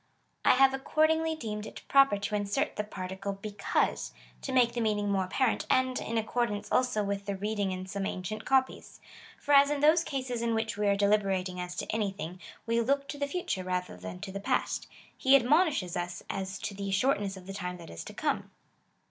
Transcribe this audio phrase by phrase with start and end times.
[0.43, 5.11] I have accordingly deemed it proper to insert the particle because, to make the meaning
[5.11, 8.99] more apparent, and in accordance also with the reading in some ancient copies.
[9.37, 13.07] For as in those cases in which we are deliberating as to anything, we look
[13.09, 17.37] to the future rather than to the past, he admonishes us as to the shortness
[17.37, 18.49] of the time that is to come.